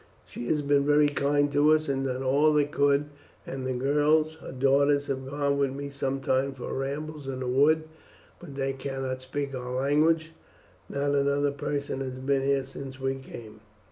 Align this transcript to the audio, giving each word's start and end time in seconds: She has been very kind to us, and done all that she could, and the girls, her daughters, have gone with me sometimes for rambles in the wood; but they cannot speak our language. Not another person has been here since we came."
She 0.25 0.47
has 0.47 0.63
been 0.63 0.83
very 0.83 1.09
kind 1.09 1.51
to 1.51 1.73
us, 1.73 1.87
and 1.87 2.05
done 2.05 2.23
all 2.23 2.53
that 2.53 2.59
she 2.63 2.67
could, 2.69 3.09
and 3.45 3.67
the 3.67 3.73
girls, 3.73 4.33
her 4.41 4.51
daughters, 4.51 5.05
have 5.05 5.29
gone 5.29 5.59
with 5.59 5.73
me 5.73 5.91
sometimes 5.91 6.57
for 6.57 6.73
rambles 6.73 7.27
in 7.27 7.39
the 7.41 7.45
wood; 7.47 7.83
but 8.39 8.55
they 8.55 8.73
cannot 8.73 9.21
speak 9.21 9.53
our 9.53 9.75
language. 9.79 10.31
Not 10.89 11.13
another 11.13 11.51
person 11.51 11.99
has 11.99 12.13
been 12.17 12.41
here 12.41 12.65
since 12.65 12.99
we 12.99 13.13
came." 13.13 13.59